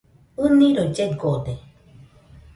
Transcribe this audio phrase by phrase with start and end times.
[0.43, 1.53] ɨniroi llegode.